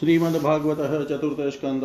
[0.00, 1.84] श्रीमद्भागवत चतुर्थ स्कंद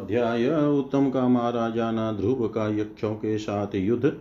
[0.00, 4.12] अध्याय उत्तम का महाराजा ध्रुव का यक्षों के साथ युद्ध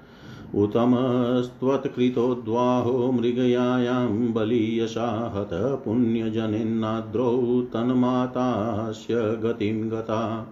[0.56, 10.48] उत्तमस्त्वत्कृतोद्वाहो मृगयायां बलीयशा हत पुण्यजनेन्नाद्रौ तन्मातास्य गतिं गता।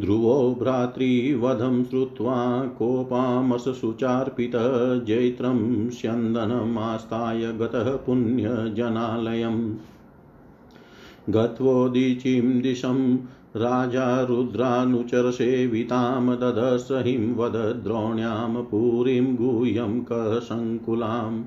[0.00, 4.52] ध्रुवो भ्रातृवधं श्रुत्वा कोपामसुचार्पित
[5.04, 9.74] जैत्रं स्यन्दनमास्ताय गतः पुण्यजनालयम्।
[11.30, 13.16] गत्वोदीचिं दिशं
[13.56, 21.44] राजा रुद्रानुचरसेवितां ददर्श हिंवद्रोण्यां पुरीं गुह्यं कसङ्कुलाम्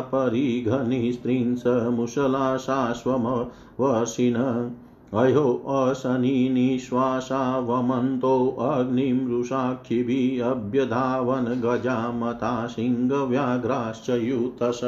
[3.36, 4.78] अयो अशनि
[6.50, 14.82] निःश्वासा वमन्तो अग्निमृषाक्षिभिः अभ्यधावन् गजामता सिंहव्याघ्राश्च युतस।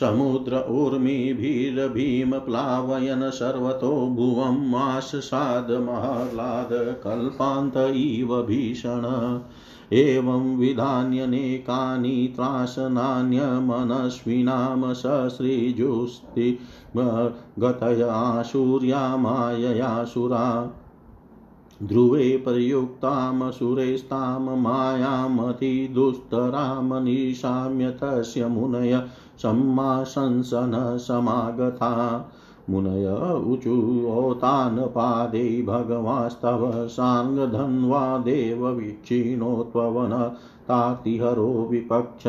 [0.00, 9.40] समुद्र ऊर्मिभिर्भीमप्लावयन् सर्वतो भुवं माशसादमह्लाद कल्पान्त इव भीषण।
[9.92, 16.58] एवं विधान्यनेकानि त्रासनान्यमनस्विनां सश्रीजुस्ति
[16.96, 20.72] गतया सूर्या माययासुरा
[21.82, 29.02] ध्रुवे प्रयुक्तां सुरेस्तां मायामतिदुस्तरां निशाम्य तस्य मुनय
[29.42, 30.98] सम्माशंसन
[32.70, 33.06] मुनय
[33.50, 38.00] ऊचुओतान् पादे भगवास्तव साङ्गधन्वा
[39.72, 40.12] त्ववन
[40.68, 42.26] तार्तिहरो विपक्ष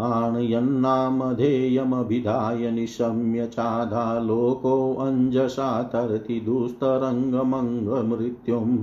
[0.00, 8.78] आणयन्नामधेयमभिधाय निशम्य चाधा लोकोऽञ्जसा तरति दुस्तरङ्गमङ्गमृत्युम्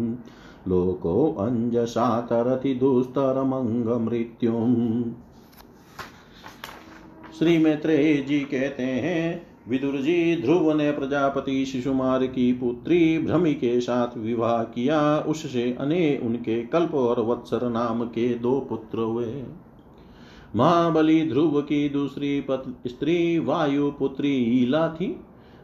[0.69, 4.77] लोकोऽञ्जसा तरति दुस्तरमङ्गमृत्युम्
[7.39, 13.81] श्री मैत्रेय जी कहते हैं विदुर जी ध्रुव ने प्रजापति शिशुमार की पुत्री भ्रमि के
[13.81, 19.43] साथ विवाह किया। उससे अने उनके कल्प और वत्सर नाम के दो पुत्र हुए।
[20.55, 22.45] महाबली ध्रुव की दूसरी
[22.87, 25.19] स्त्री वायु पुत्री ईला थी।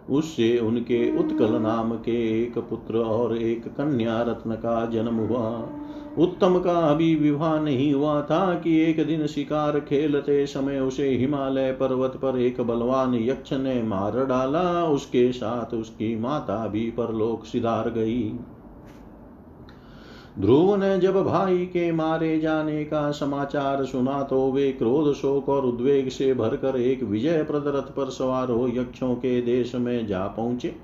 [0.10, 5.70] उससे उनके उत्कल नाम के एक पुत्र और एक कन्या रत्न का जन्म हुआ।
[6.18, 11.72] उत्तम का अभी विवाह नहीं हुआ था कि एक दिन शिकार खेलते समय उसे हिमालय
[11.72, 17.90] पर्वत पर एक बलवान यक्ष ने मार डाला। उसके साथ उसकी माता भी परलोक सिधार
[17.90, 18.24] गई।
[20.40, 25.66] ध्रुव ने जब भाई के मारे जाने का समाचार सुना तो वे क्रोध, शोक और
[25.66, 30.26] उद्वेग से भरकर एक विजय प्रद रथ पर सवार हो यक्षों के देश में जा
[30.28, 30.76] पहुँचे।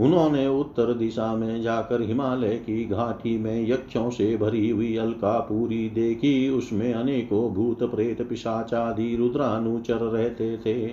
[0.00, 6.50] उन्होंने उत्तर दिशा में जाकर हिमालय की घाटी में यक्षों से भरी हुई अलकापुरी देखी।
[6.50, 10.86] उसमें अनेकों भूत प्रेत पिशाचादि रुद्रानुचर रहते थे।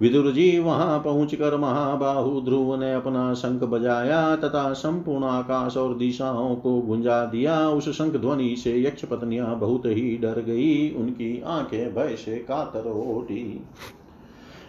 [0.00, 6.56] विदुर जी वहाँ पहुंचकर महाबाहु ध्रुव ने अपना शंख बजाया तथा संपूर्ण आकाश और दिशाओं
[6.56, 11.94] को गुंजा दिया। उस शंख ध्वनि से यक्ष पत्नियाँ बहुत ही डर गई। उनकी आँखें
[11.94, 13.60] भय से कातर उठी।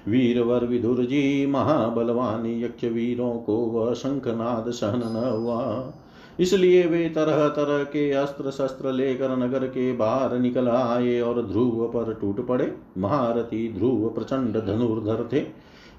[0.07, 5.93] वीरवर विदुर जी महाबलवान यक्ष वीरों को वह शंखनाद सहन न हुआ।
[6.39, 11.85] इसलिए वे तरह तरह के अस्त्र शस्त्र लेकर नगर के बाहर निकल आए और ध्रुव
[11.87, 15.43] पर टूट पड़े। महारथी ध्रुव प्रचंड धनुर्धर थे।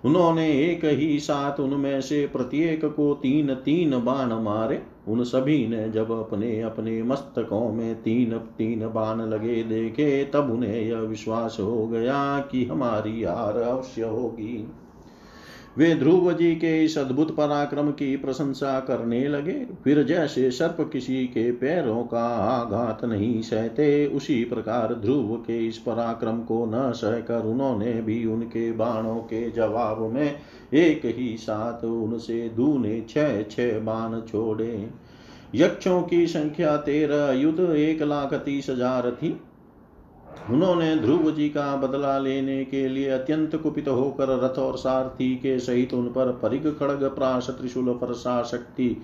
[0.05, 5.91] उन्होंने एक ही साथ उनमें से प्रत्येक को तीन तीन बाण मारे। उन सभी ने
[5.91, 11.87] जब अपने अपने मस्तकों में तीन तीन बाण लगे देखे, तब उन्हें यह विश्वास हो
[11.87, 14.73] गया कि हमारी हार अवश्य होगी।
[15.77, 21.25] वे ध्रुव जी के इस अद्भुत पराक्रम की प्रशंसा करने लगे। फिर जैसे सर्प किसी
[21.27, 27.47] के पैरों का आघात नहीं सहते, उसी प्रकार ध्रुव के इस पराक्रम को न सहकर
[27.47, 30.37] उन्होंने भी उनके बाणों के जवाब में
[30.75, 34.89] एक ही साथ उनसे दूने छह छह बाण छोड़े।
[35.55, 39.41] यक्षों की संख्या तेरह युद्ध एक लाख तीस हज़ार थी।
[40.51, 45.59] उन्होंने ध्रुव जी का बदला लेने के लिए अत्यंत कुपित होकर रथ और सारथी के
[45.59, 49.03] सहित उन पर परिग खड़ग प्राश त्रिशूल फरसा शक्ति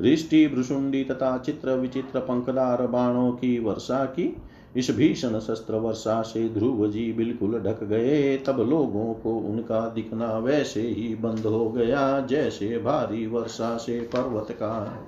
[0.00, 4.36] रिष्टि भ्रुषुंडी तथा चित्र विचित्र पंखदार बाणों की वर्षा की।
[4.76, 10.38] इस भीषण शस्त्र वर्षा से ध्रुव जी बिल्कुल ढक गए। तब लोगों को उनका दिखना
[10.38, 15.02] वैसे ही बंद हो गया, जैसे भारी वर्षा से पर्वत का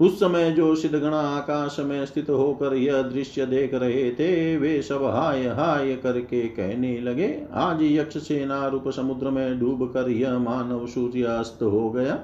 [0.00, 5.04] उस समय जो सिद्धगणा आकाश में स्थित होकर यह दृश्य देख रहे थे, वे सब
[5.04, 10.86] हाय हाय करके कहने लगे, आज यक्ष सेना रूप समुद्र में डूब कर यह मानव
[10.86, 12.18] सूर्य अस्त हो गया।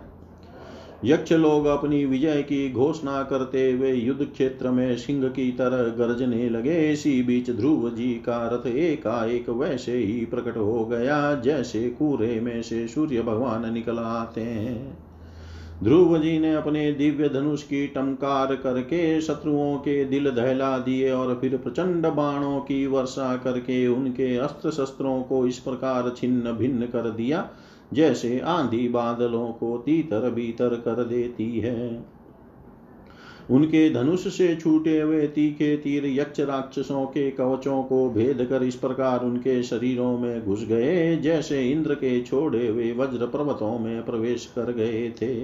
[1.04, 6.48] यक्ष लोग अपनी विजय की घोषणा करते हुए युद्ध क्षेत्र में सिंह की तरह गरजने
[6.48, 12.40] लगे। इसी बीच ध्रुव जी का रथ एकाएक वैसे ही प्रकट हो गया, जैसे कूरे
[12.40, 15.09] में से सूर्य भगवान निकल आते हैं।
[15.84, 21.34] ध्रुव जी ने अपने दिव्य धनुष की टमकार करके शत्रुओं के दिल दहला दिए और
[21.40, 27.10] फिर प्रचंड बाणों की वर्षा करके उनके अस्त्र शस्त्रों को इस प्रकार छिन्न भिन्न कर
[27.10, 27.48] दिया,
[27.92, 32.19] जैसे आंधी बादलों को तीतर भीतर कर देती है।
[33.50, 38.74] उनके धनुष से छूटे हुए तीखे तीर यक्ष राक्षसों के कवचों को भेद कर इस
[38.74, 44.46] प्रकार उनके शरीरों में घुस गए, जैसे इंद्र के छोड़े हुए वज्र पर्वतों में प्रवेश
[44.46, 45.34] कर गए थे।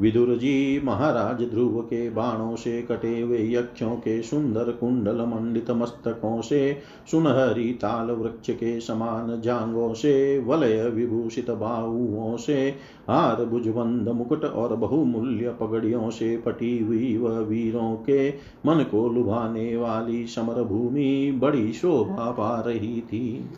[0.00, 6.40] विदुर जी महाराज ध्रुव के बाणों से कटे हुए यक्षों के सुंदर कुंडल मंडित मस्तकों
[6.40, 6.78] से
[7.10, 12.74] सुनहरी ताल वृक्ष के समान जांगों से वलय विभूषित बाहुओं से
[13.10, 18.30] हार भुजबंद मुकुट और बहुमूल्य पगड़ियों से पटी हुई व वीरों के
[18.66, 23.50] मन को लुभाने वाली समर भूमि बड़ी शोभा पा रही थी।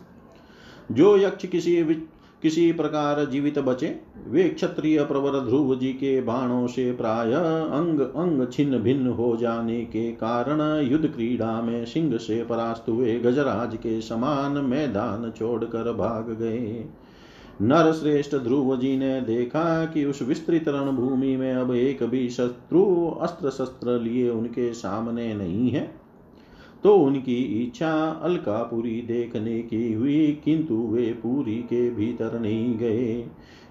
[0.91, 1.83] जो यक्ष किसी
[2.45, 3.87] किसी प्रकार जीवित बचे।
[4.27, 9.81] वे क्षत्रिय प्रवर ध्रुव जी के बाणों से प्राय अंग अंग छिन्न भिन्न हो जाने
[9.85, 10.61] के कारण
[10.91, 16.85] युद्ध क्रीड़ा में सिंह से परास्त हुए गजराज के समान मैदान छोड़कर भाग गए।
[17.61, 22.85] नर श्रेष्ठ ध्रुव जी ने देखा कि उस विस्तृत रणभूमि में अब एक भी शत्रु
[23.21, 26.04] अस्त्र शस्त्र लिए उनके सामने नहीं है।
[26.85, 33.27] तो उनकी इच्छा अलकापुरी देखने की हुई, किंतु वे पूरी के भीतर नहीं गए।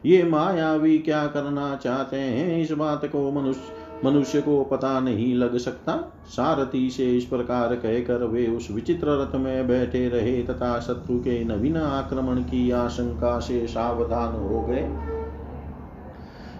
[0.06, 2.62] ये मायावी क्या करना चाहते हैं?
[2.62, 3.60] इस बात को मनुष्य
[4.04, 9.36] मनुष्य को पता नहीं लग सकता। सारथी से इस प्रकार कहकर वे उस विचित्र रथ
[9.36, 15.13] में बैठे रहे, तथा शत्रु के नवीन आक्रमण की आशंका से सावधान हो गए।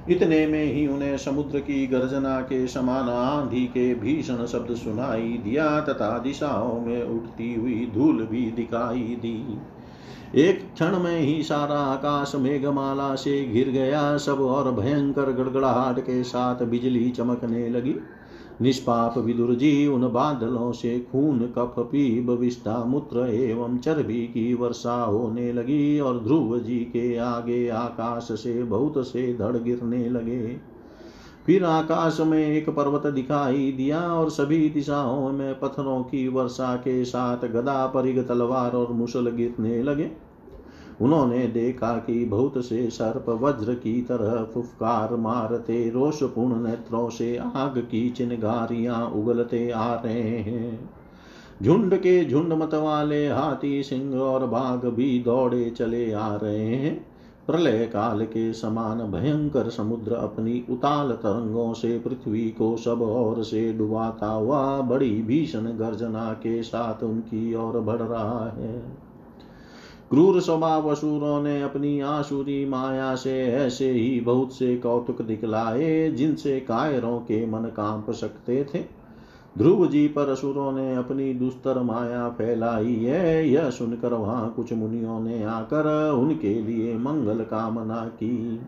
[0.08, 5.80] इतने में ही उन्हें समुद्र की गर्जना के समान आंधी के भीषण शब्द सुनाई दिया
[5.80, 9.58] तथा दिशाओं में उठती हुई धूल भी दिखाई दी।
[10.34, 16.23] एक क्षण में ही सारा आकाश मेघमाला से घिर गया, सब और भयंकर गड़गड़ाहट के
[16.23, 17.94] साथ बिजली चमकने लगी।
[18.62, 24.94] निष्पाप विदुर जी उन बादलों से खून कफ पीब विष्ठा मूत्र एवं चर्बी की वर्षा
[24.94, 30.56] होने लगी और ध्रुव जी के आगे आकाश से बहुत से धड़ गिरने लगे।
[31.46, 37.04] फिर आकाश में एक पर्वत दिखाई दिया और सभी दिशाओं में पत्थरों की वर्षा के
[37.04, 40.11] साथ गदा परिग तलवार और मुसल गिरने लगे।
[41.01, 47.79] उन्होंने देखा कि बहुत से सर्प वज्र की तरह फुफकार मारते, रोषपूर्ण नेत्रों से आग
[47.79, 50.91] की चिनगारियाँ उगलते आ रहे हैं।
[51.63, 57.07] झुंड के झुंड मत वाले हाथी सिंह और बाघ भी दौड़े चले आ रहे हैं।
[57.47, 63.73] प्रलय काल के समान भयंकर समुद्र अपनी उताल तरंगों से पृथ्वी को सब ओर से
[63.73, 69.03] डुबाता हुआ बड़ी भीषण गर्जना के साथ उनकी ओर बढ़ रहा है।
[70.11, 76.61] क्रूर स्वभाव असुरों ने अपनी आसुरी माया से ऐसे ही बहुत से कौतुक दिखलाए, जिनसे
[76.61, 78.78] कायरों के मन काँप सकते थे।
[79.58, 85.20] ध्रुव जी पर असुरों ने अपनी दुस्तर माया फैलाई है। यह सुनकर वहाँ कुछ मुनियों
[85.20, 88.61] ने आकर उनके लिए मंगल कामना की।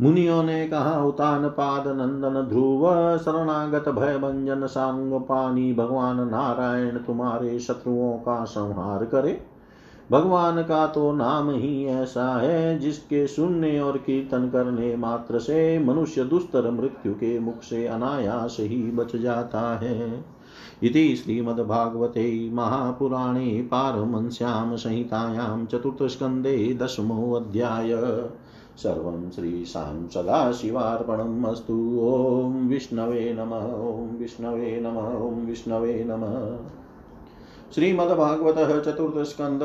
[0.00, 2.82] मुनियों ने कहा, उतान पाद नंदन ध्रुव,
[3.18, 9.51] शरणागत भय भंजन सांग पानी, भगवान नारायण तुम्हारे शत्रुओं का संहार करे।
[10.12, 16.24] भगवान का तो नाम ही ऐसा है, जिसके सुनने और कीर्तन करने मात्र से मनुष्य
[16.24, 20.24] दुस्तर मृत्यु के मुख से अनायास ही बच जाता है।
[20.82, 27.90] इति श्रीमद्भागवते महापुराणे पारमंस्यां संहितायां चतुर्थस्कन्धे दशमोऽध्याय
[28.76, 36.81] सर्वं श्रीशां सदाशिवार्पणम् अस्तु। ॐ विष्णवे नमः, ॐ विष्णवे नमः, ॐ विष्णवे नमः।
[37.74, 39.60] श्रीमद्भागवत चतुर्थ स्कंद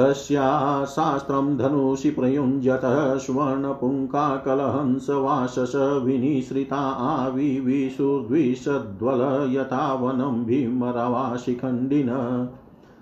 [0.00, 5.72] तस्या शास्त्रं धनुषि प्रयुञ्जतः स्वर्णपुङ्काकलहंसवासस
[6.04, 12.08] विनिसृता आविविशुर्द्विषद्वल यथा वनं भीमरवाशिखण्डिन।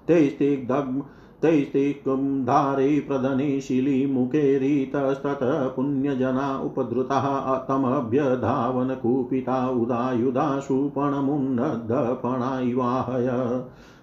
[0.09, 1.03] तैस्तिग्धग्
[1.43, 13.61] तैस्तिकं धारे प्रदने शिलीमुखेरितस्ततः पुण्यजना उपद्रुताः तमभ्यधावनकुपिता उदायुधा सुपणमुन्नद्धपणा इवाहय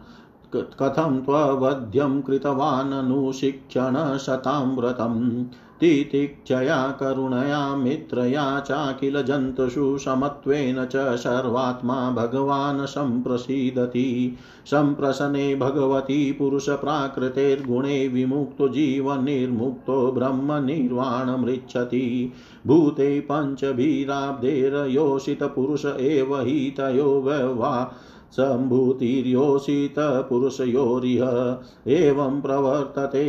[0.56, 5.44] कथं त्ववध्यं कृतवाननुशिक्षणशतां व्रतम्
[5.80, 20.12] तितिक्षया करुणया मित्रया चाखिल जन्तुषु समत्वेन च सर्वात्मा भगवान् सम्प्रसीदति। सम्प्रसने भगवती पुरुषप्राकृतेर्गुणे विमुक्तो जीवनिर्मुक्तो
[20.12, 22.34] ब्रह्मनिर्वाणमृच्छति
[22.68, 27.94] भूते पञ्चभिराब्धेरयोषितपुरुष एव हि तयो वा
[28.36, 31.24] सम्भूतिर्योषितपुरुषयोरिह
[31.98, 33.24] एवं प्रवर्तते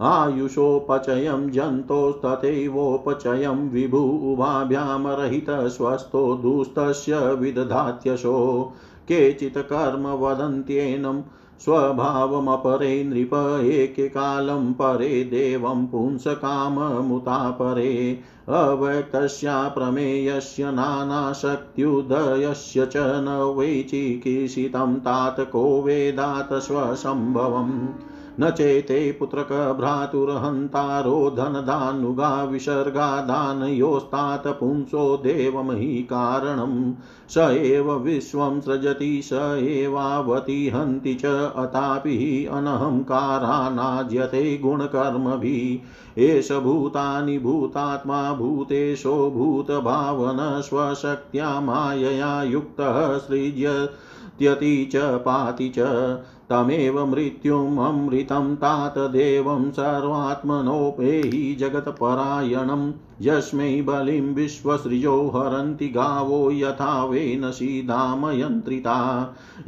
[0.01, 8.75] आयुषोपचयं जन्तोस्तथैवोपचयं विभु उभाभ्यामरहितस्वस्थो दुस्तस्य विदधात्यशो
[9.09, 11.23] केचित् कर्म वदन्त्येनं
[11.61, 26.63] स्वभावमपरे नृप एककालं परे देवं पुंसकाममुतापरे अव्यक्तस्या प्रमेयस्य नानाशक्त्युदयस्य च न वैचिकीर्षितं तात को वेदात्
[26.63, 36.95] स्वसम्भवम् न चेते पुत्रक भ्रातुर्हन्तारो धनदानुगा विसर्गादानयोस्तात पुंसो देवमहि कारणं।
[37.29, 49.31] स एव विश्वं सृजति, स एवावति हन्ति च अतापि अनहङ्कारानाज्यते गुणकर्मभिः। एष भूतानि भूतात्मा भूतेशो
[49.31, 56.19] भूतभावन स्वशक्त्या मायया युक्तः सृज्यत्यति च पाति च।
[56.53, 62.91] तमेव मृत्युममृतं तात देवं सर्वात्मनोपेहि जगत्परायणं
[63.23, 68.97] यस्मै बलिं विश्वसृजो हरन्ति गावो यथा वेनसीदामयन्त्रिता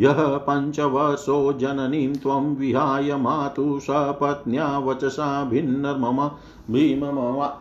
[0.00, 6.26] यः पञ्चवशो जननीं त्वं विहाय मातु सपत्न्या वचसा भिन्नमम
[6.70, 7.52] भीममवा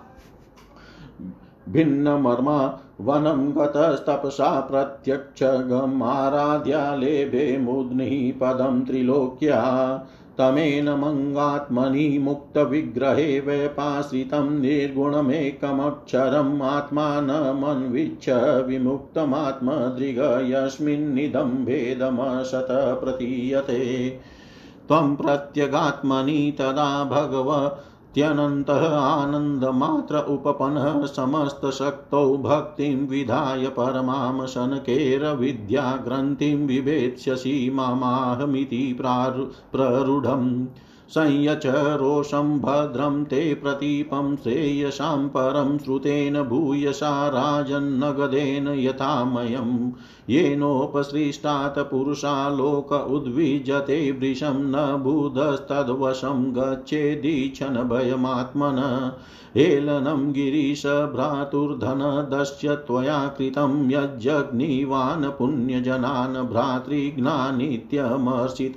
[1.70, 2.60] भिन्नमर्मा
[3.02, 9.62] वनं गतस्तपसा प्रत्यक्षगमाराध्यालेभे मुद्निः पदं त्रिलोक्या।
[10.38, 18.30] तमेन मङ्गात्मनि मुक्तविग्रहे व्यपाश्रितं निर्गुणमेकमक्षरम् आत्मानमन्विच्छ
[18.68, 24.14] विमुक्तमात्मदृग यस्मिन्निदं भेदमशत प्रतीयते।
[24.88, 27.78] त्वं प्रत्यगात्मनि तदा भगव
[28.16, 40.68] त्यनन्तः आनन्दमात्र उपपन्नः समस्तशक्तौ भक्तिं विधाय परमां शनकेरविद्याग्रन्थिं विभेत्स्यसि ममाहमिति प्रारु प्ररूढम्।
[41.10, 49.92] संयच रोषं भद्रं ते प्रतीपं श्रेयसां परं श्रुतेन भूयसा राजन्नगदेन यथामयम्
[50.30, 59.12] येनोपसृष्टात् पुरुषा लोक उद्विजते वृषं न बुधस्तद्वशं गच्छेदीक्षण भयमात्मन।
[59.58, 68.76] हेलनं गिरीशभ्रातुर्धनदश्च त्वया कृतं यज्जग्निवान् पुण्यजनान् भ्रातृघ्नानित्यमर्षित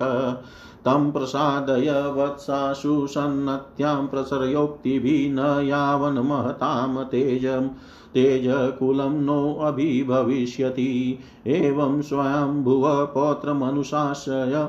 [0.87, 7.69] तं प्रसादय वत्साशु सन्नत्यां प्रसरयोक्तिभिः न यावन् महतां तेजं,
[8.15, 14.69] तेजकुलं नोऽभिभविष्यति एवं स्वयंभुवः पौत्रमनुशासय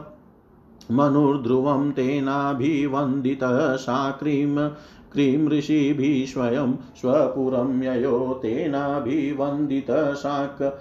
[0.92, 4.70] मनुर्ध्रुवं तेनाभिवन्दितः साक्रीं
[5.12, 10.80] क्रीं ऋषिभिः स्वयं स्वपुरं ययो तेनाभिवन्दितः शाक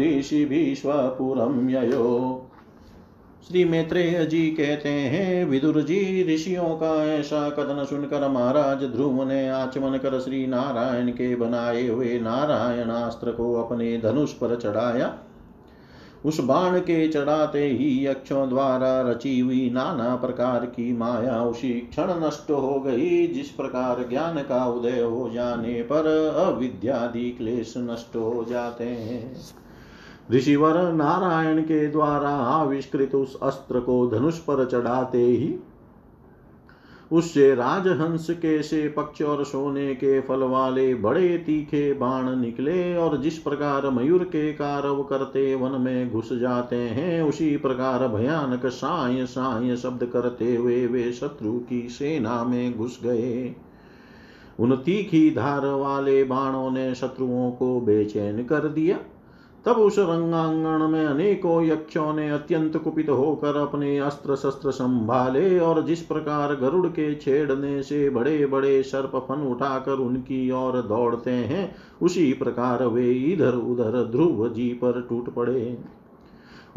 [0.00, 2.44] ऋषिभिः स्वपुरं ययो।
[3.46, 9.48] श्री मैत्रेय जी कहते हैं, विदुर जी, ऋषियों का ऐसा कथन सुनकर महाराज ध्रुव ने
[9.48, 15.14] आचमन कर श्री नारायण के बनाए हुए नारायणास्त्र को अपने धनुष पर चढ़ाया।
[16.24, 22.26] उस बाण के चढ़ाते ही यक्षों द्वारा रची हुई नाना प्रकार की माया उसी क्षण
[22.26, 28.46] नष्ट हो गई, जिस प्रकार ज्ञान का उदय हो जाने पर अविद्यादि क्लेश नष्ट हो
[28.48, 29.36] जाते हैं।
[30.32, 35.54] ऋषिवर नारायण के द्वारा आविष्कृत उस अस्त्र को धनुष पर चढ़ाते ही,
[37.12, 43.16] उससे राजहंस के से पक्ष और सोने के फल वाले बड़े तीखे बाण निकले और
[43.16, 49.26] जिस प्रकार मयूर के कारव करते वन में घुस जाते हैं, उसी प्रकार भयानक साय
[49.26, 53.54] साय शब्द करते हुए वे शत्रु की सेना में घुस गए।
[54.60, 58.98] उन तीखी धार वाले बाणों ने शत्रुओं को बेचैन कर दिया।
[59.68, 65.82] तब उस रंगांगण में अनेकों यक्षों ने अत्यंत कुपित होकर अपने अस्त्र शस्त्र संभाले और
[65.82, 71.74] जिस प्रकार गरुड़ के छेड़ने से बड़े बड़े सर्प फन उठाकर उनकी ओर दौड़ते हैं,
[72.02, 75.78] उसी प्रकार वे इधर उधर ध्रुव जी पर टूट पड़े।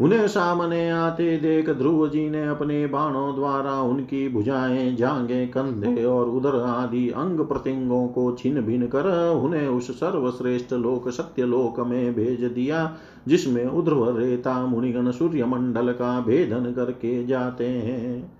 [0.00, 6.28] उन्हें सामने आते देख ध्रुव जी ने अपने बाणों द्वारा उनकी भुजाएँ जांगे कंधे और
[6.28, 12.14] उदर आदि अंग प्रत्यंगों को छिन भिन कर उन्हें उस सर्वश्रेष्ठ लोक, सत्य लोक में
[12.14, 12.96] भेज दिया,
[13.28, 18.32] जिसमें उध्रव, रेता, मुनिगण सूर्य मंडल का भेदन करके जाते हैं।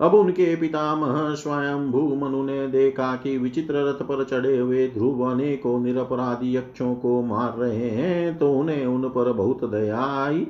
[0.00, 5.30] अब उनके पितामह स्वयं भू मनु ने देखा कि विचित्र रथ पर चढ़े हुए ध्रुव
[5.30, 10.46] अनेकों निरपराधी यक्षों को मार रहे हैं तो उन्हें उन पर बहुत दया आई।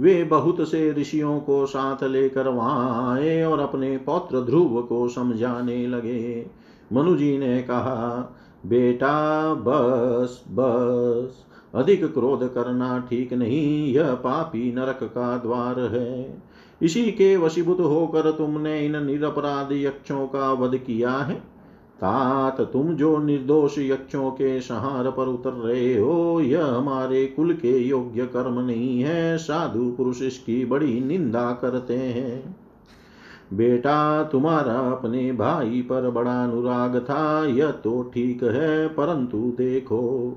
[0.00, 5.86] वे बहुत से ऋषियों को साथ लेकर वहाँ आए और अपने पौत्र ध्रुव को समझाने
[5.86, 6.46] लगे।
[6.92, 8.28] मनु जी ने कहा,
[8.66, 16.42] बेटा, बस बस, अधिक क्रोध करना ठीक नहीं, यह पापी नरक का द्वार है।
[16.82, 21.55] इसी के वशीभूत होकर तुमने इन निरपराध यक्षों का वध किया है।
[21.96, 27.78] तात तुम जो निर्दोष यक्षों के संहार पर उतर रहे हो, यह हमारे कुल के
[27.78, 32.56] योग्य कर्म नहीं है। साधु पुरुष इसकी बड़ी निंदा करते हैं।
[33.54, 40.32] बेटा, तुम्हारा अपने भाई पर बड़ा अनुराग था, यह तो ठीक है, परंतु देखो,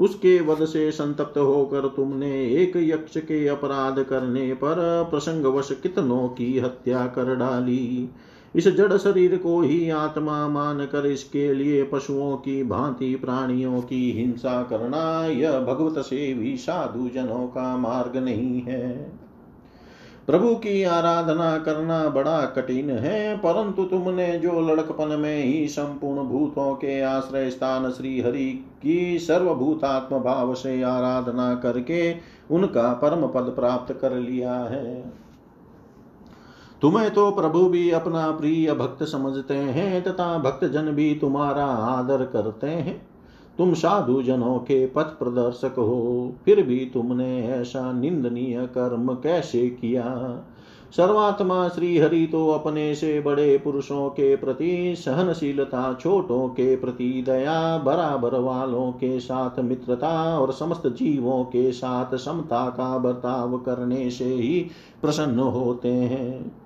[0.00, 6.58] उसके वध से संतप्त होकर तुमने एक यक्ष के अपराध करने पर प्रसंगवश कितनों की
[6.58, 8.10] हत्या कर डाली।
[8.54, 14.12] इस जड़ शरीर को ही आत्मा मान कर इसके लिए पशुओं की, भांति प्राणियों की
[14.12, 19.12] हिंसा करना, यह भगवत से भी साधु जनों का मार्ग नहीं है।
[20.26, 26.74] प्रभु की आराधना करना बड़ा कठिन है, परंतु तुमने जो लड़कपन में ही संपूर्ण भूतों
[26.74, 32.14] के आश्रय स्थान श्री हरि की सर्वभूतात्म भाव से आराधना करके
[32.50, 35.23] उनका परम पद प्राप्त कर लिया है।
[36.84, 42.24] तुम्हें तो प्रभु भी अपना प्रिय भक्त समझते हैं तथा भक्त जन भी तुम्हारा आदर
[42.24, 43.06] करते हैं।
[43.58, 50.04] तुम साधु जनों के पथ प्रदर्शक हो, फिर भी तुमने ऐसा निंदनीय कर्म कैसे किया?
[50.96, 57.78] सर्वात्मा श्री हरि तो अपने से बड़े पुरुषों के प्रति, सहनशीलता छोटों के प्रति, दया
[57.78, 64.24] बराबर वालों के साथ, मित्रता और समस्त जीवों के साथ, समता का बर्ताव करने से
[64.24, 64.66] ही
[65.02, 66.63] प्रसन्न होते हैं।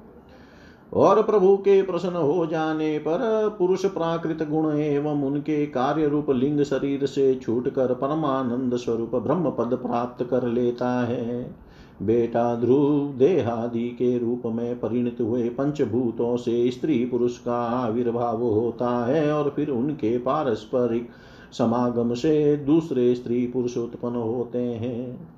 [0.92, 3.18] और प्रभु के प्रसन्न हो जाने पर
[3.58, 9.74] पुरुष प्राकृत गुण एवं उनके कार्य रूप लिंग शरीर से छूटकर परमानंद स्वरूप ब्रह्म पद
[9.74, 11.56] प्राप्त कर लेता है।
[12.02, 19.06] बेटा ध्रुव देहादि के रूप में परिणत हुए पंचभूतों से स्त्री पुरुष का आविर्भाव होता
[19.06, 21.08] है और फिर उनके पारस्परिक
[21.52, 25.37] समागम से दूसरे स्त्री पुरुष उत्पन्न होते हैं।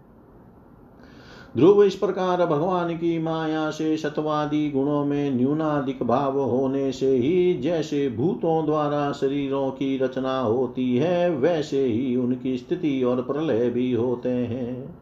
[1.57, 7.55] ध्रुव इस प्रकार भगवान की माया से सतवादी गुणों में न्यूनाधिक भाव होने से ही
[7.55, 13.93] जैसे भूतों द्वारा शरीरों की रचना होती है, वैसे ही उनकी स्थिति और प्रलय भी
[13.93, 14.99] होते हैं।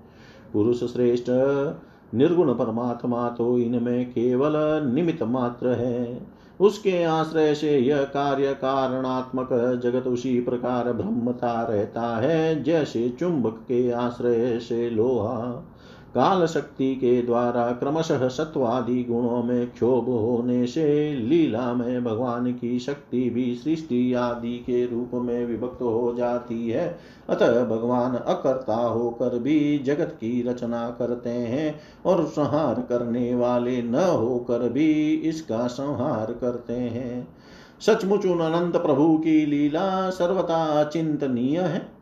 [0.52, 1.26] पुरुष श्रेष्ठ,
[2.14, 4.52] निर्गुण परमात्मा तो इनमें केवल
[4.94, 6.26] निमित्त मात्र है।
[6.61, 9.48] उसके आश्रय से यह कार्य कारणात्मक
[9.82, 15.67] जगत उसी प्रकार ब्रह्मता रहता है, जैसे चुंबक के आश्रय से लोहा।
[16.14, 22.79] काल शक्ति के द्वारा क्रमशः सत्वादि गुणों में क्षोभ होने से लीला में भगवान की
[22.79, 29.38] शक्ति भी सृष्टि आदि के रूप में विभक्त हो जाती है। अतः भगवान अकर्ता होकर
[29.38, 36.33] भी जगत की रचना करते हैं और संहार करने वाले न होकर भी इसका संहार
[36.33, 37.29] करते हैं।
[37.81, 41.97] सचमुच उन अनंत प्रभु की लीला सर्वथा चिंतनीय है।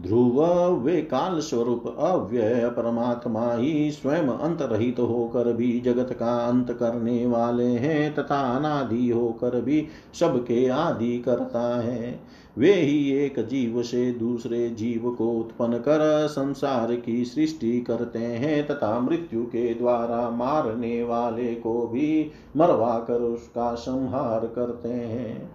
[0.00, 0.44] ध्रुव
[0.84, 7.26] वे काल स्वरूप अव्यय परमात्मा ही स्वयं अंत रहित होकर भी जगत का अंत करने
[7.26, 9.86] वाले हैं तथा अनादि होकर भी
[10.20, 12.20] सबके आदि करता है।
[12.58, 18.66] वे ही एक जीव से दूसरे जीव को उत्पन्न कर संसार की सृष्टि करते हैं
[18.66, 25.50] तथा मृत्यु के द्वारा मारने वाले को भी मरवा कर उसका संहार करते हैं।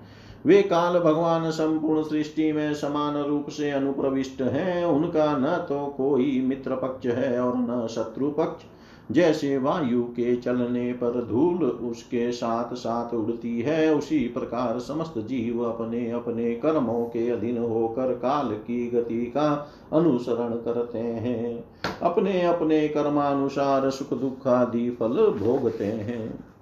[0.45, 6.41] वे काल भगवान संपूर्ण सृष्टि में समान रूप से अनुप्रविष्ट हैं। उनका न तो कोई
[6.41, 8.63] मित्र पक्ष है और न शत्रु पक्ष।
[9.12, 15.63] जैसे वायु के चलने पर धूल उसके साथ साथ उड़ती है, उसी प्रकार समस्त जीव
[15.63, 21.63] अपने अपने कर्मों के अधीन होकर काल की गति का अनुसरण करते हैं।
[22.01, 26.52] अपने अपने कर्मानुसार सुख दुख आदि फल भोगते हैं।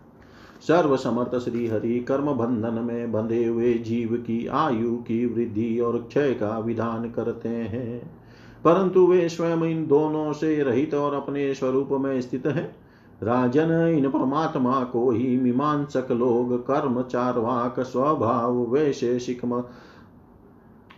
[0.62, 5.97] सर्व समर्थ श्री हरि कर्म बंधन में बंधे हुए जीव की आयु की वृद्धि और
[5.97, 8.21] क्षय का विधान करते हैं।
[8.63, 12.76] परंतु वे स्वयं इन दोनों से रहित और अपने स्वरूप में स्थित है।
[13.24, 19.45] राजन इन परमात्मा को ही मीमांसक लोग, कर्म चारवाक स्वभाव वैशेषिक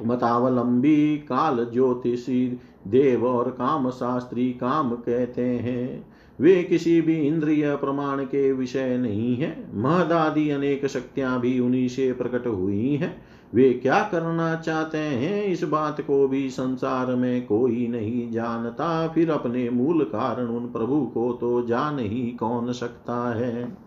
[0.05, 8.23] मतावलंबी काल ज्योतिषी देव और काम शास्त्री काम कहते हैं। वे किसी भी इंद्रिय प्रमाण
[8.23, 13.21] के विषय नहीं है। महदादि अनेक शक्तियाँ भी उन्हीं से प्रकट हुई हैं।
[13.53, 15.45] वे क्या करना चाहते हैं?
[15.45, 21.01] इस बात को भी संसार में कोई नहीं जानता। फिर अपने मूल कारण उन प्रभु
[21.01, 23.77] को तो जान ही कौन सकता है?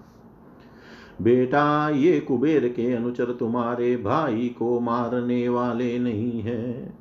[1.22, 6.94] बेटा, ये कुबेर के अनुचर तुम्हारे भाई को मारने वाले नहीं है।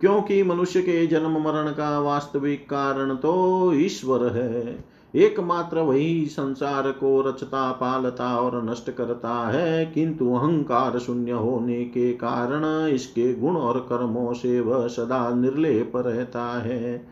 [0.00, 4.84] क्योंकि मनुष्य के जन्म मरण का वास्तविक कारण तो ईश्वर है।
[5.14, 12.12] एकमात्र वही संसार को रचता, पालता और नष्ट करता है, किंतु अहंकार शून्य होने के
[12.12, 17.06] कारण इसके गुण और कर्मों से वह सदा निर्लेप रहता है।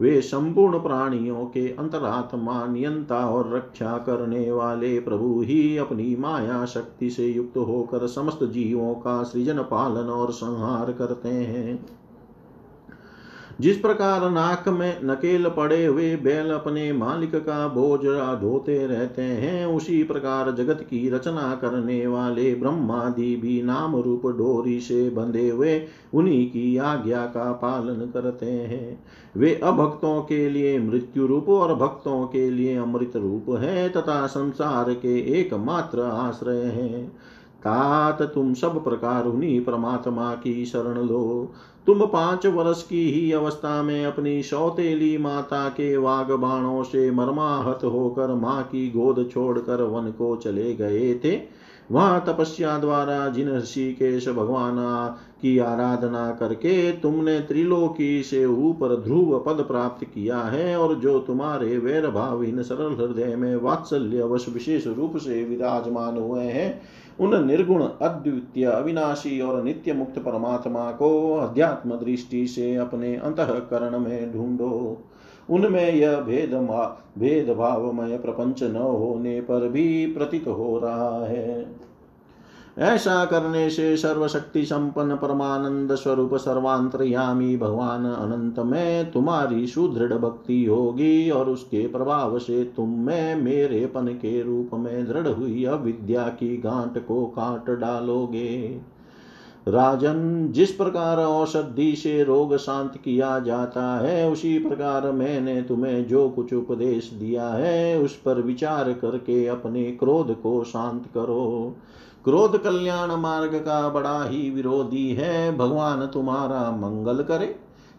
[0.00, 7.10] वे संपूर्ण प्राणियों के अंतरात्मा, नियंता और रक्षा करने वाले प्रभु ही अपनी माया शक्ति
[7.10, 11.97] से युक्त होकर समस्त जीवों का सृजन, पालन और संहार करते हैं।
[13.60, 18.00] जिस प्रकार नाक में नकेल पड़े हुए बैल अपने मालिक का बोझ
[18.40, 24.80] ढोते रहते हैं, उसी प्रकार जगत की रचना करने वाले ब्रह्मादि भी नाम रूप डोरी
[24.80, 25.82] से बंधे हुए
[26.14, 29.04] उन्हीं की आज्ञा का पालन करते हैं।
[29.36, 34.92] वे अभक्तों के लिए मृत्यु रूप और भक्तों के लिए अमृत रूप है तथा संसार
[34.94, 37.08] के एकमात्र आश्रय हैं।
[37.58, 41.52] तात तुम सब प्रकार उन्हीं परमात्मा की शरण लो।
[41.88, 47.84] तुम पाँच वर्ष की ही अवस्था में अपनी सौतेली माता के वाग बाणों से मर्माहत
[47.84, 51.40] होकर माँ की गोद छोड़कर वन को चले गए थे।
[51.92, 54.76] वहाँ तपस्या द्वारा जिन ऋषिकेश भगवान
[55.42, 61.78] की आराधना करके तुमने त्रिलोकी से ऊपर ध्रुव पद प्राप्त किया है और जो तुम्हारे
[61.78, 66.80] वैर भावहीन सरल हृदय में वात्सल्य वश विशेष रूप से विराजमान हुए हैं
[67.20, 74.32] उन निर्गुण, अद्वितीय, अविनाशी और नित्य मुक्त परमात्मा को अध्यात्म दृष्टि से अपने अंतकरण में
[74.32, 74.98] ढूंढो।
[75.50, 76.54] उनमें यह भेद
[77.18, 81.87] भेदभावमय प्रपंच न होने पर भी प्रतीत हो रहा है।
[82.78, 91.30] ऐसा करने से सर्वशक्ति संपन्न परमानंद स्वरूप सर्वांतरयामी भगवान अनंत, में तुम्हारी सुदृढ़ भक्ति होगी
[91.30, 96.56] और उसके प्रभाव से तुम में मेरे पन के रूप में दृढ़ हुई अविद्या की
[96.56, 98.80] गांठ को काट डालोगे।
[99.68, 106.28] राजन, जिस प्रकार औषधि से रोग शांत किया जाता है, उसी प्रकार मैंने तुम्हें जो
[106.28, 111.76] कुछ उपदेश दिया है, उस पर विचार करके अपने क्रोध को शांत करो।
[112.28, 117.46] क्रोध कल्याण मार्ग का बड़ा ही विरोधी है। भगवान तुम्हारा मंगल करे।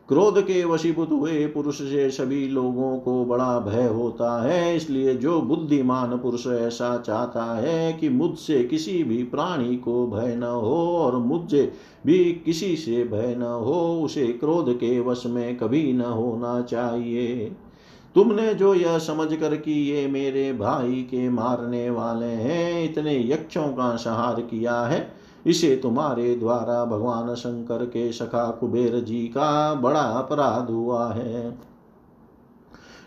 [0.08, 5.42] क्रोध के वशीभूत हुए पुरुष से सभी लोगों को बड़ा भय होता है। इसलिए जो
[5.42, 11.18] बुद्धिमान पुरुष ऐसा चाहता है कि मुझसे किसी भी प्राणी को भय न हो और
[11.18, 11.74] मुझे
[12.06, 17.52] भी किसी से भय न हो, उसे क्रोध के वश में कभी न होना चाहिए।
[18.16, 23.68] तुमने जो यह समझ कर कि ये मेरे भाई के मारने वाले हैं, इतने यक्षों
[23.68, 25.12] का संहार किया है,
[25.46, 31.58] इसे तुम्हारे द्वारा भगवान शंकर के सखा कुबेर जी का बड़ा अपराध हुआ है।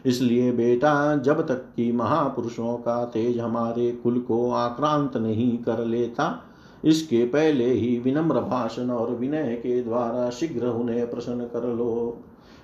[0.07, 6.45] इसलिए बेटा, जब तक कि महापुरुषों का तेज हमारे कुल को आक्रांत नहीं कर लेता,
[6.85, 12.19] इसके पहले ही विनम्र भाषण और विनय के द्वारा शीघ्र उन्हें प्रसन्न कर लो।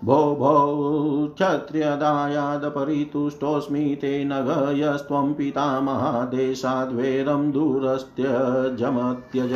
[0.04, 9.52] भो भो क्षत्रियदायादपरितुष्टोऽस्मि ते नघ यस्त्वं पितामहादेशाद्वैरं दूरस्त्यजमत्यज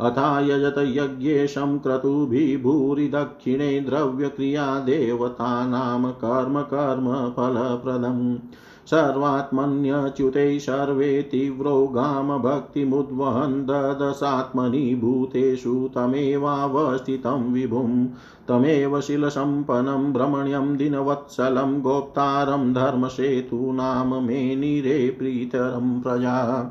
[0.00, 8.38] अथा यजत यज्ञेशं क्रतुभिः भूरि दक्षिणे द्रव्यक्रिया देवतानां कर्म कर्म फलप्रदम्।
[8.86, 18.06] सर्वात्मन्यच्युते सर्वे तीव्रो गामभक्तिमुद्वहन् ददशात्मनि भूतेषु तमेवावस्थितं विभुं,
[18.48, 26.68] तमेव शिलसम्पन्नं भ्रमण्यं दिनवत्सलं, गोप्तारं धर्मसेतूनां मेनिरे प्रीतरं प्रजा।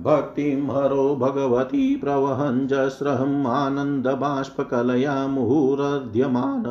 [0.00, 6.64] भक्तिं हरो भगवती प्रवहञ्जस्रहम् आनन्दबाष्पकलया मुहुरध्यमान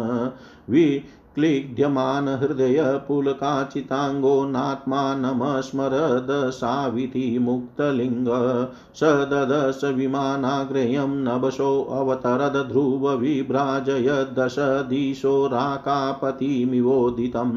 [0.69, 1.03] वि
[1.37, 8.29] क्लिद्यमान हृदय पुलकाचिताङ्गो नात्मानमस्मरद साविति मुक्तलिङ्ग
[8.95, 14.55] स ददश विमानाग्रयं नभसोऽवतरद ध्रुवविभ्राजयदश
[14.89, 17.53] दिशो राकापतिमिवोदितम्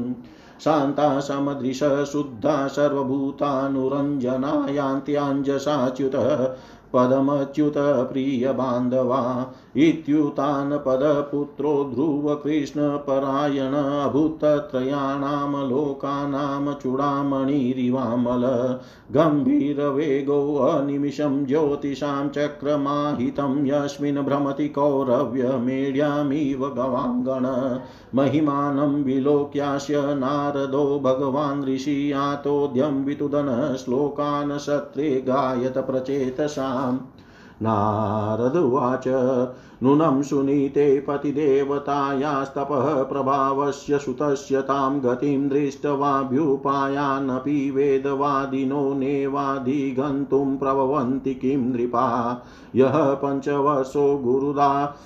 [0.64, 6.46] शान्ता समदृश शुद्धा सर्वभूतानुरञ्जना यान्त्याञ्जसाच्युतः
[6.94, 7.78] पदमच्युत
[8.12, 9.22] प्रियबान्धवा
[9.76, 18.46] इत्युतान् पदपुत्रो ध्रुवकृष्णपरायण अभूतत्रयाणां लोकानां चूडामणिरिवामल
[19.16, 27.48] गम्भीरवेगोऽनिमिषं ज्योतिषां चक्रमाहितं यस्मिन् भ्रमति कौरव्यमेढ्यामिव गवाङ्गण
[28.16, 37.00] महिमानं विलोक्यास्य नारदो भगवान् ऋषि यातोद्यं वितुदन श्लोकान् सत्रे गायत प्रचेतसाम्
[37.62, 39.04] नारदुवाच
[39.84, 52.42] नूनं सुनीते पतिदेवतायास्तपः प्रभावस्य सुतस्य तां गतिं दृष्ट्वाभ्युपायानपि वेदवादिनो नेवाधिगन्तुं प्रभवन्ति किं नृपा।
[52.76, 54.98] यः पञ्चवर्षो गुरुदा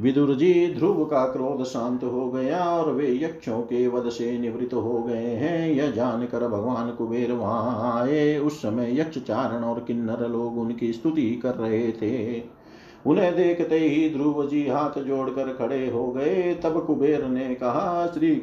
[0.00, 4.74] विदुर जी ध्रुव का क्रोध शांत हो गया और वे यक्षों के वध से निवृत्त
[4.74, 10.28] हो गए हैं। यह जानकर भगवान कुबेर वहाँ आए। उस समय यक्ष चारण और किन्नर
[10.28, 12.42] लोग उनकी स्तुति कर रहे थे।
[13.06, 18.34] उन्हें देखते ही ध्रुव जी हाथ जोड़कर खड़े हो गए। तब कुबेर ने कहा, श्री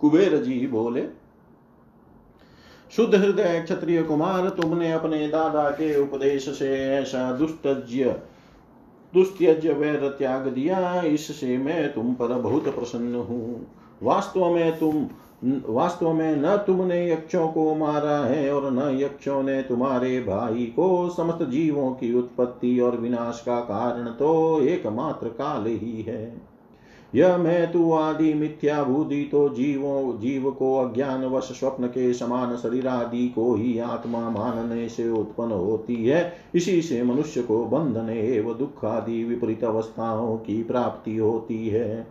[0.00, 1.06] कुबेर जी बोले,
[2.96, 8.16] शुद्ध हृदय क्षत्रिय कुमार, तुमने अपने दादा के उपदेश से ऐसा दुष्टज्य
[9.14, 13.66] दुस्त्यज वैर त्याग दिया इससे मैं तुम पर बहुत प्रसन्न हूँ।
[14.02, 15.06] वास्तव में तुम,
[15.68, 21.08] वास्तव में न तुमने यक्षों को मारा है और न यक्षों ने तुम्हारे भाई को
[21.08, 26.53] समस्त जीवों की उत्पत्ति और विनाश का कारण तो एकमात्र काल ही है।
[27.14, 32.56] यह मैं तू आदि मिथ्या बुद्धि तो जीवों, जीव को अज्ञान वश स्वप्न के समान
[32.56, 38.10] शरीर आदि को ही आत्मा मानने से उत्पन्न होती है। इसी से मनुष्य को बंधन
[38.10, 42.06] एवं दुख आदि विपरीत अवस्थाओं की प्राप्ति होती है।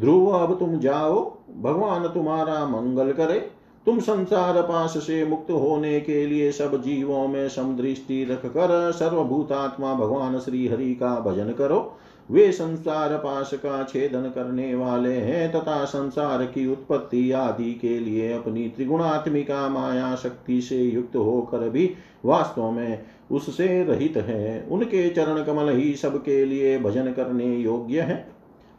[0.00, 3.50] ध्रुव, अब तुम जाओ। भगवान तुम्हारा मंगल करे।
[3.86, 9.94] तुम संसार पाश से मुक्त होने के लिए सब जीवों में समदृष्टि रख कर सर्वभूतात्मा
[9.94, 11.96] भगवान श्री हरि का भजन करो।
[12.30, 18.32] वे संसार पाश का छेदन करने वाले हैं तथा संसार की उत्पत्ति आदि के लिए
[18.32, 21.94] अपनी त्रिगुणात्मिका माया शक्ति से युक्त होकर भी
[22.24, 28.32] वास्तव में उससे रहित है। उनके चरण कमल ही सबके लिए भजन करने योग्य है।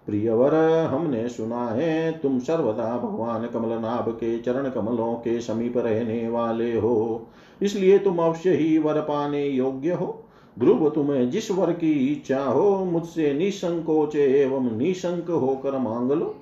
[0.05, 6.79] प्रियवर, हमने सुना है, तुम सर्वदा भगवान कमलनाभ के चरण कमलों के समीप रहने वाले
[6.79, 7.27] हो।
[7.61, 10.22] इसलिए तुम अवश्य ही वर पाने योग्य हो।
[10.59, 16.35] ध्रुव तुम्हें जिस वर की इच्छा हो, मुझसे निसंकोच एवं निशंक होकर मांग लो।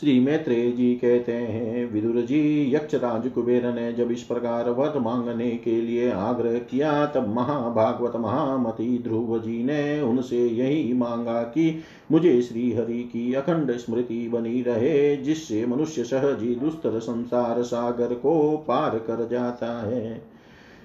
[0.00, 5.50] श्री मैत्रेय जी कहते हैं, विदुर जी, यक्षराज कुबेर ने जब इस प्रकार वर मांगने
[5.50, 12.42] के लिए आग्रह किया, तब महाभागवत महामती ध्रुव जी ने उनसे यही मांगा कि मुझे
[12.42, 18.98] श्री हरि की अखंड स्मृति बनी रहे, जिससे मनुष्य सहजी दुस्तर संसार सागर को पार
[18.98, 20.33] कर जाता है।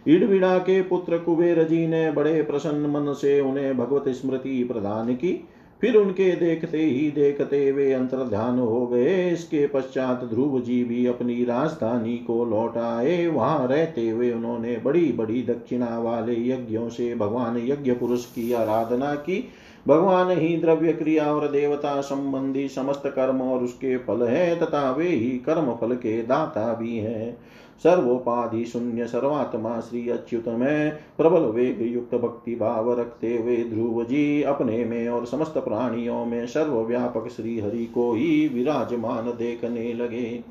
[0.08, 5.48] इडविड़ा के पुत्र कुबेर जी ने बड़े प्रसन्न मन से उन्हें भगवत स्मृति प्रदान की।
[5.82, 11.06] फिर उनके देखते ही देखते वे अंतर ध्यान हो गए। इसके पश्चात ध्रुव जी भी
[11.06, 17.16] अपनी राजधानी को लौट आए। वहाँ रहते हुए उन्होंने बड़ी बड़ी दक्षिणा वाले यज्ञों से
[17.16, 19.44] भगवान यज्ञ पुरुष की आराधना की।
[19.88, 25.08] भगवान ही द्रव्य क्रिया और देवता संबंधी समस्त कर्म और उसके फल है तथा वे
[25.08, 27.38] ही कर्म फल के दाता भी हैं।
[27.84, 34.42] सर्वोपाधि शून्य सर्वात्मा श्री अच्युत में प्रबल वेग युक्त भक्ति भाव रखते हुए ध्रुव जी
[34.44, 40.44] अपने में और समस्त प्राणियों में सर्वव्यापक श्री हरि को ही विराजमान देखने लगे।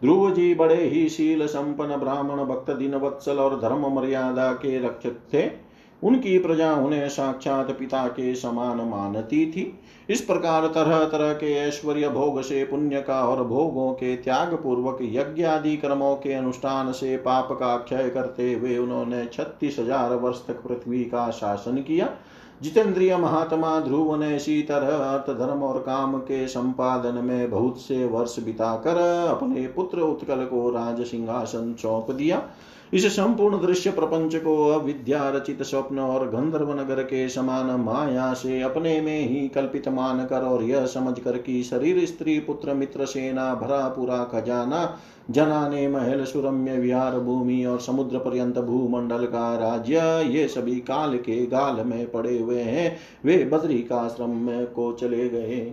[0.00, 5.16] ध्रुव जी बड़े ही शील संपन्न ब्राह्मण भक्त दिन वत्सल और धर्म मर्यादा के रक्षक
[5.34, 5.72] थे।
[6.02, 9.78] उनकी प्रजा उन्हें साक्षात पिता के समान मानती थी।
[10.08, 14.98] इस प्रकार तरह तरह के ऐश्वर्य भोग से पुण्य का और भोगों के त्याग पूर्वक
[15.02, 20.46] यज्ञ आदि कर्मों के अनुष्ठान से पाप का क्षय करते हुए उन्होंने छत्तीस हज़ार वर्ष
[20.46, 22.08] तक पृथ्वी का शासन किया।
[22.62, 28.04] जितेंद्रिय महात्मा ध्रुव ने इसी तरह अर्थ धर्म और काम के संपादन में बहुत से
[28.04, 28.98] वर्ष बिताकर
[29.28, 32.42] अपने पुत्र उत्कल को राज सिंहासन सौंप दिया।
[32.94, 38.60] इस संपूर्ण दृश्य प्रपंच को अविद्या रचित स्वप्न और गंधर्व नगर के समान माया से
[38.62, 43.04] अपने में ही कल्पित मान कर और यह समझ कर कि शरीर, स्त्री, पुत्र, मित्र,
[43.04, 44.98] सेना, भरा, पूरा, खजाना,
[45.30, 49.98] जनाने, महल, सुरम्य, विहार, भूमि और समुद्र पर्यंत भूमंडल का राज्य,
[50.30, 55.28] ये सभी काल के गाल में पड़े हुए हैं। वे बद्री का आश्रम को चले
[55.28, 55.72] गए।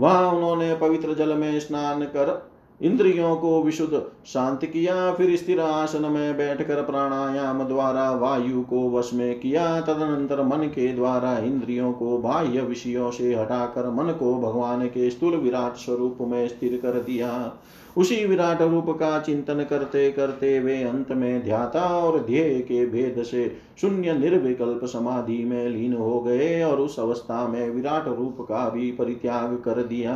[0.00, 6.02] वहाँ उन्होंने पवित्र जल में स्नान कर इंद्रियों को विशुद्ध शांत किया, फिर स्थिर आसन
[6.02, 12.18] में बैठकर प्राणायाम द्वारा वायु को वश में किया, तदनंतर मन के द्वारा इंद्रियों को
[12.18, 17.52] बाह्य विषयों से हटाकर मन को भगवान के स्थूल विराट स्वरूप में स्थिर कर दिया।
[17.96, 23.22] उसी विराट रूप का चिंतन करते करते वे अंत में ध्याता और ध्येय के भेद
[23.22, 28.68] से शून्य निर्विकल्प समाधि में लीन हो गए और उस अवस्था में विराट रूप का
[28.68, 30.14] भी परित्याग कर दिया।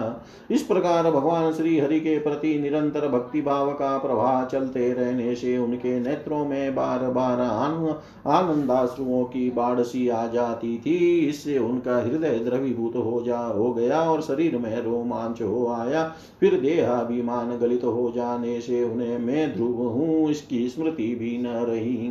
[0.51, 5.57] इस प्रकार भगवान श्री हरि के प्रति निरंतर भक्ति भाव का प्रवाह चलते रहने से
[5.59, 12.39] उनके नेत्रों में बार बार आनंदाश्रुओं की बाढ़ सी आ जाती थी। इससे उनका हृदय
[12.41, 16.05] द्रवीभूत हो जा, हो गया और शरीर में रोमांच हो आया।
[16.41, 22.11] फिर देहाभिमान गलित हो जाने से उन्हें मैं ध्रुव हूँ, इसकी स्मृति भी न रही।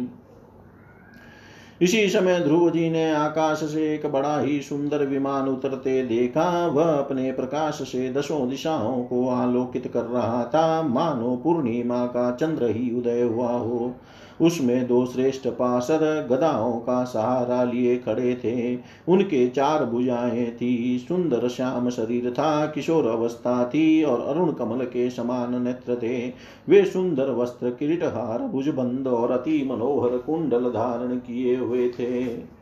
[1.81, 6.85] इसी समय ध्रुव जी ने आकाश से एक बड़ा ही सुंदर विमान उतरते देखा। वह
[6.85, 12.97] अपने प्रकाश से दसों दिशाओं को आलोकित कर रहा था। मानो पूर्णिमा का चंद्र ही
[12.97, 13.95] उदय हुआ हो।
[14.41, 21.47] उसमें दो श्रेष्ठ पार्षद गदाओं का सहारा लिए खड़े थे। उनके चार भुजाएँ थी, सुंदर
[21.47, 26.27] श्याम शरीर था, किशोर अवस्था थी और अरुण कमल के समान नेत्र थे।
[26.69, 32.58] वे सुंदर वस्त्र, किरीटहार, भुजबंद और अति मनोहर कुंडल धारण किए हुए थे।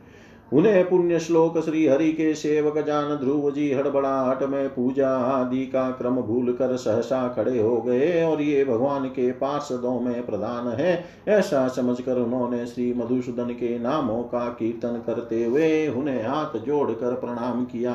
[0.52, 5.90] उन्हें पुण्य श्लोक श्री हरि के सेवक जान ध्रुव जी हड़बड़ाहट में पूजा आदि का
[5.90, 11.04] क्रम भूल कर सहसा खड़े हो गए और ये भगवान के पार्षदों में प्रधान है।
[11.28, 17.64] ऐसा समझकर उन्होंने श्री मधुसूदन के नामों का कीर्तन करते हुए उन्हें हाथ जोड़कर प्रणाम
[17.64, 17.94] किया।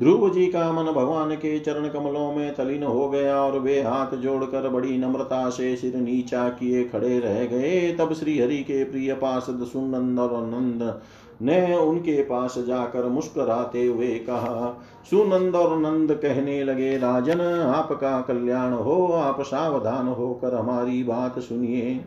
[0.00, 4.16] ध्रुव जी का मन भगवान के चरण कमलों में तलीन हो गया और वे हाथ
[4.16, 9.14] जोड़कर बड़ी नम्रता से सिर नीचा किए खड़े रह गए। तब श्री हरि के प्रिय
[9.14, 10.82] पार्षद सुनंद और नंद
[11.42, 17.40] ने उनके पास जाकर मुस्कुराते हुए कहा, सुनंद और नंद कहने लगे, राजन,
[17.74, 22.04] आपका कल्याण हो, आप सावधान होकर हमारी बात सुनिए।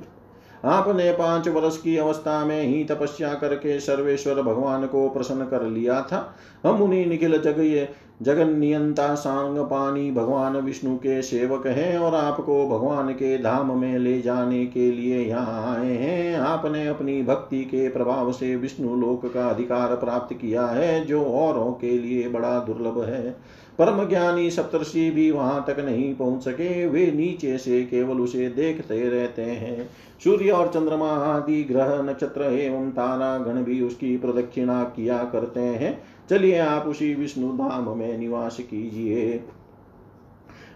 [0.66, 6.02] आपने पाँच वर्ष की अवस्था में ही तपस्या करके सर्वेश्वर भगवान को प्रसन्न कर लिया
[6.02, 6.36] था।
[6.66, 7.88] हम उन्हीं निखिल जग
[8.22, 13.98] जगन नियंता सांग पानी भगवान विष्णु के सेवक हैं और आपको भगवान के धाम में
[14.00, 19.26] ले जाने के लिए यहाँ आए हैं। आपने अपनी भक्ति के प्रभाव से विष्णु लोक
[19.34, 23.36] का अधिकार प्राप्त किया है, जो औरों के लिए बड़ा दुर्लभ है।
[23.80, 29.10] परम ज्ञानी सप्तर्षि भी वहाँ तक नहीं पहुँच सके। वे नीचे से केवल उसे देखते
[29.10, 29.90] रहते हैं।
[30.24, 36.04] सूर्य और चंद्रमा आदि ग्रह, नक्षत्र एवं तारा गण भी उसकी प्रदक्षिणा किया करते हैं।
[36.30, 39.44] चलिए आप उसी विष्णु धाम में निवास कीजिए।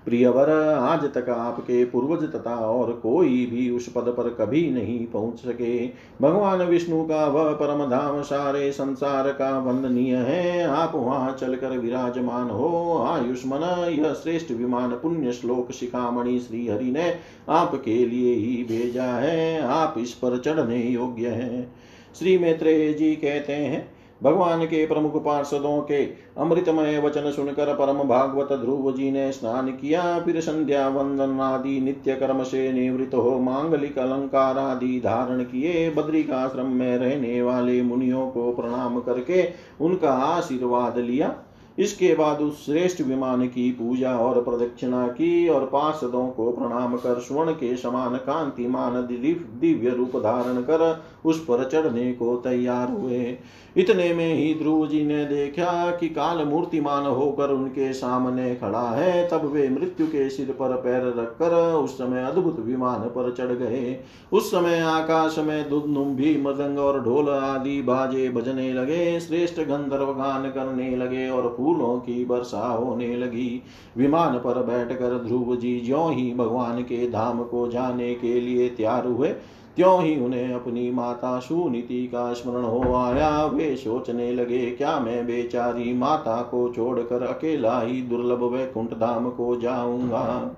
[0.06, 5.40] प्रियवर, आज तक आपके पूर्वज तथा और कोई भी उस पद पर कभी नहीं पहुँच
[5.40, 5.88] सके।
[6.22, 12.50] भगवान विष्णु का वह परम धाम सारे संसार का वंदनीय है। आप वहाँ चलकर विराजमान
[12.50, 17.16] हो। आयुष्मन, यह श्रेष्ठ विमान पुण्य श्लोक शिखामणि श्री हरि ने
[17.50, 21.76] आपके लिए ही भेजा है। आप इस पर चढ़ने योग्य हैं।
[22.20, 23.91] श्री मैत्रेय जी कहते हैं
[24.22, 26.04] भगवान के प्रमुख पार्षदों के
[26.38, 32.16] अमृतमय वचन सुनकर परम भागवत ध्रुव जी ने स्नान किया, फिर संध्या वंदन आदि नित्य
[32.16, 38.52] कर्म से निवृत्त हो मांगलिक अलंकार आदि धारण किए, बद्रिकाश्रम में रहने वाले मुनियों को
[38.52, 39.48] प्रणाम करके
[39.82, 41.36] उनका आशीर्वाद लिया।
[41.82, 47.20] इसके बाद उस श्रेष्ठ विमान की पूजा और प्रदक्षिणा की और पार्षदों को प्रणाम कर
[47.20, 53.38] स्वर्ण के समान कांतिमान दिव्य रूप धारण कर उस पर चढ़ने को तैयार हुए।
[53.78, 59.28] इतने में ही ध्रुव जी ने देखा कि काल मूर्तिमान होकर उनके सामने खड़ा है।
[59.30, 64.00] तब वे मृत्यु के सिर पर पैर रखकर उस समय अद्भुत विमान पर चढ़ गए।
[64.32, 65.70] उस समय आकाश में
[66.16, 71.98] भी मदंग और ढोल आदि बाजे बजने लगे। श्रेष्ठ गंधर्व गान करने लगे और फूलों
[71.98, 73.62] की वर्षा होने लगी।
[73.98, 79.08] विमान पर बैठकर ध्रुव जी ज्यो ही भगवान के धाम को जाने के लिए तैयार
[79.08, 79.30] हुए,
[79.76, 85.26] त्यों ही उन्हें अपनी माता सुनीति का स्मरण हो आया। वे सोचने लगे, क्या मैं
[85.28, 90.56] बेचारी माता को छोड़कर अकेला ही दुर्लभ वैकुंठ धाम को जाऊँगा?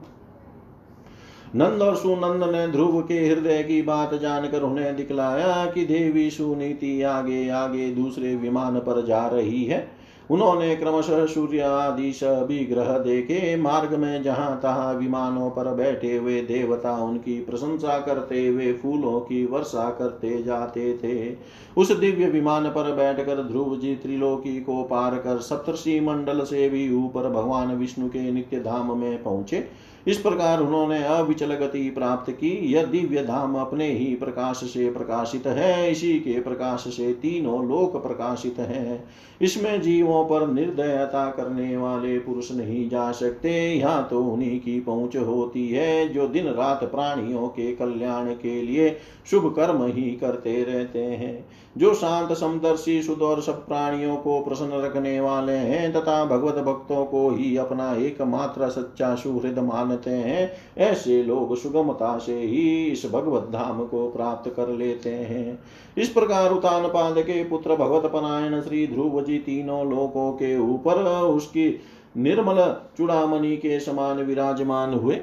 [1.55, 7.01] नंद और सुनंद ने ध्रुव के हृदय की बात जानकर उन्हें दिखलाया कि देवी सुनीति
[7.01, 10.03] आगे आगे दूसरे विमान पर जा रही है।
[10.34, 16.42] उन्होंने क्रमशः सूर्य आदि सभी ग्रह देखे। मार्ग में जहाँ तहां विमानों पर बैठे हुए
[16.42, 21.36] देवता उनकी प्रशंसा करते हुए फूलों की वर्षा करते जाते थे।
[21.78, 26.94] उस दिव्य विमान पर बैठकर ध्रुव जी त्रिलोकी को पार कर सप्तर्षि मंडल से भी
[26.96, 29.68] ऊपर भगवान विष्णु के नित्य धाम में पहुँचे।
[30.08, 35.47] इस प्रकार उन्होंने अविचल गति प्राप्त की। यह दिव्य धाम अपने ही प्रकाश से प्रकाशित
[35.47, 39.06] है, इसी के प्रकाश से तीनों लोक प्रकाशित है।
[39.41, 45.16] इसमें जीवों पर निर्दयता करने वाले पुरुष नहीं जा सकते। यहाँ तो उन्हीं की पहुँच
[45.18, 48.97] होती है, जो दिन रात प्राणियों के कल्याण के लिए
[49.32, 51.45] शुभ कर्म ही करते रहते हैं।
[51.78, 57.06] जो शांत, समदर्शी, शुद्ध और सब प्राणियों को प्रसन्न रखने वाले हैं, तथा भगवत भक्तों
[57.06, 59.60] को ही अपना एकमात्र सच्चा सुहृद
[59.94, 65.60] मानते हैं। ऐसे लोग सुगमता से ही इस भगवत धाम को प्राप्त कर लेते हैं।
[65.98, 71.04] इस प्रकार उतान पाद के पुत्र भगवत पनायन श्री ध्रुव जी तीनों लोकों के ऊपर
[71.22, 71.80] उसकी
[72.18, 75.16] निर्मल चुड़ामणि के समान विराजमान हुए।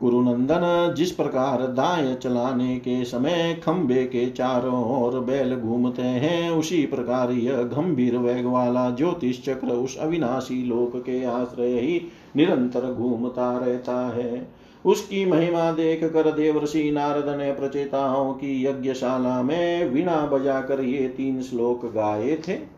[0.00, 6.82] कुरुनंदन जिस प्रकार दाय चलाने के समय खंबे के चारों ओर बैल घूमते हैं, उसी
[6.86, 12.00] प्रकार यह गंभीर वेग वाला ज्योतिष चक्र उस अविनाशी लोक के आश्रय ही
[12.36, 14.48] निरंतर घूमता रहता है।
[14.84, 21.42] उसकी महिमा देख कर देवर्षि नारद ने प्रचेताओं की यज्ञशाला में वीणा बजाकर ये तीन
[21.42, 22.74] श्लोक गाए थे।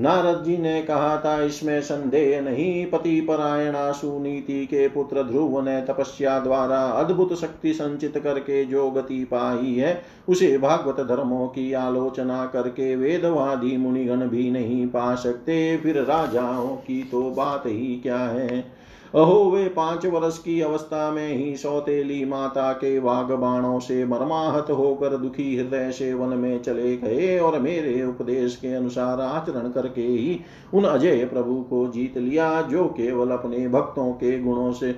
[0.00, 5.80] नारद जी ने कहा था इसमें संदेह नहीं। पति परायणा सुनीति के पुत्र ध्रुव ने
[5.80, 12.46] तपस्या द्वारा अद्भुत शक्ति संचित करके जो गति पाई है, उसे भागवत धर्मों की आलोचना
[12.46, 18.83] करके वेदवादी मुनिगण भी नहीं पा सकते। फिर राजाओं की तो बात ही क्या है?
[19.14, 24.70] अहो, वे पाँच वर्ष की अवस्था में ही सौतेली माता के वाग बाणों से मर्माहत
[24.70, 30.02] होकर दुखी हृदय से वन में चले गए और मेरे उपदेश के अनुसार आचरण करके
[30.02, 30.40] ही
[30.74, 34.94] उन अजय प्रभु को जीत लिया, जो केवल अपने भक्तों के गुणों से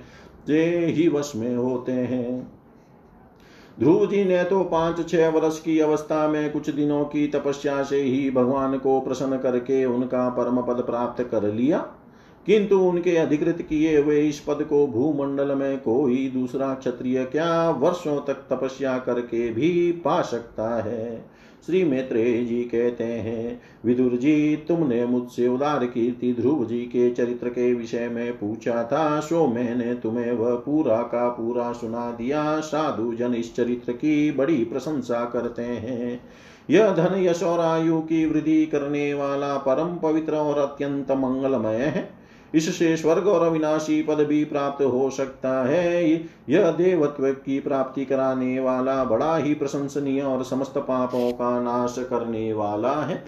[0.49, 2.53] ही वश में होते हैं।
[3.81, 8.01] ध्रुव जी ने तो पाँच छह वर्ष की अवस्था में कुछ दिनों की तपस्या से
[8.03, 11.87] ही भगवान को प्रसन्न करके उनका परम पद प्राप्त कर लिया।
[12.47, 18.21] किंतु उनके अधिकृत किए हुए इस पद को भूमंडल में कोई दूसरा क्षत्रिय क्या वर्षों
[18.21, 21.37] तक तपस्या करके भी पा सकता है?
[21.67, 27.49] श्री मैत्रेय जी कहते हैं, विदुर जी, तुमने मुझसे उदार कीर्ति ध्रुव जी के चरित्र
[27.49, 33.15] के विषय में पूछा था, सो मैंने तुम्हें वह पूरा का पूरा सुना दिया। साधु
[33.15, 36.21] जन इस चरित्र की बड़ी प्रशंसा करते हैं।
[36.71, 42.16] यह धन, यश और आयु की वृद्धि करने वाला परम पवित्र और अत्यंत मंगलमय है।
[42.55, 46.13] इससे स्वर्ग और अविनाशी पद भी प्राप्त हो सकता है।
[46.49, 52.53] यह देवत्व की प्राप्ति कराने वाला बड़ा ही प्रशंसनीय और समस्त पापों का नाश करने
[52.53, 53.25] वाला है।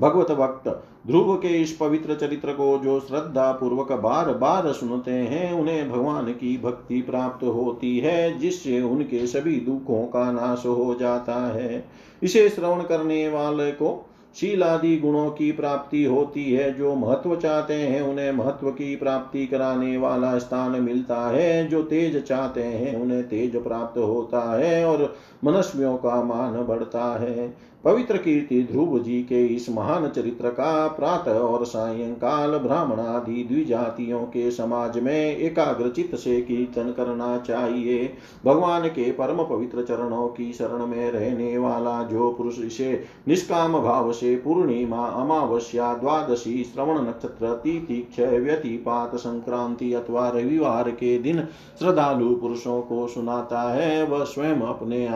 [0.00, 0.68] भगवत भक्त,
[1.06, 6.32] ध्रुव के इस पवित्र चरित्र को जो श्रद्धा पूर्वक बार बार सुनते हैं, उन्हें भगवान
[6.32, 11.84] की भक्ति प्राप्त होती है, जिससे उनके सभी दुखों का नाश हो जाता है।
[12.22, 14.10] इसे श्रवण करने वाले को
[14.40, 19.46] शील आदि गुणों की प्राप्ति होती है, जो महत्व चाहते हैं, उन्हें महत्व की प्राप्ति
[19.46, 25.16] कराने वाला स्थान मिलता है। जो तेज चाहते हैं, उन्हें तेज प्राप्त होता है और
[25.44, 31.38] मनुष्यों का मान बढ़ता है। पवित्र कीर्ति ध्रुव जी के इस महान चरित्र का प्रातः
[31.38, 38.12] और सायंकाल ब्राह्मण आदि द्विजातियों के समाज में एकाग्रचित से कीर्तन करना चाहिए।
[38.44, 44.12] भगवान के परम पवित्र चरणों की शरण में रहने वाला जो पुरुष इसे निष्काम भाव
[44.12, 51.40] से पूर्णिमा, अमावस्या, द्वादशी, श्रवण नक्षत्र, तिथि, क्षय, व्यतिपात संक्रांति अथवा रविवार के दिन
[51.78, 55.06] श्रद्धालु पुरुषों को सुनाता है, वह स्वयं अपने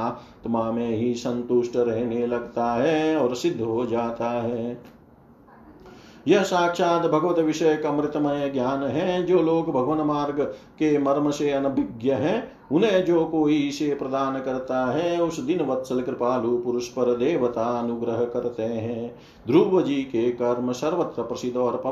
[0.42, 4.78] आत्मा में ही संतुष्ट रहने लगता है और सिद्ध हो जाता है।
[6.28, 10.40] यह साक्षात भगवत विषय का अमृतमय ज्ञान है, जो लोग भगवान मार्ग
[10.78, 16.00] के मर्म से अनभिज्ञ है। उन्हें जो कोई इसे प्रदान करता है, उस दिन वत्सल
[16.02, 19.14] कृपालु पुरुष पर देवता अनुग्रह करते हैं।
[19.46, 21.82] ध्रुव जी के कर्म सर्वत्र प्रसिद्ध और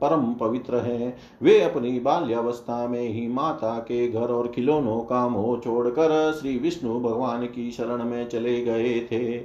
[0.00, 5.58] परम पवित्र हैं। वे अपनी बाल्यावस्था में ही माता के घर और खिलौनों का मोह
[5.58, 9.38] छोड़कर श्री विष्णु भगवान की शरण में चले गए थे।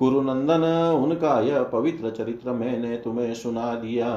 [0.00, 0.62] कुरुनंदन
[1.04, 4.08] उनका यह पवित्र चरित्र मैंने तुम्हें सुना दिया।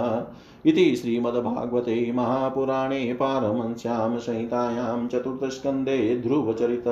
[0.65, 6.87] इति श्रीमद्भागवते महापुराणे पारमंस्यां संहितायां चतुर्थस्कन्धे ध्रुवचरित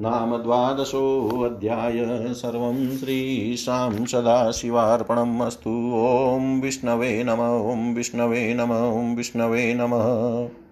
[0.00, 2.04] नाम द्वादशोऽध्याय
[2.34, 7.40] सर्वं श्रीशां सदाशिवार्पणम् अस्तु। ॐ विष्णवे नम,
[7.72, 10.67] ॐ विष्णवे नम, ॐ विष्णवे नमः।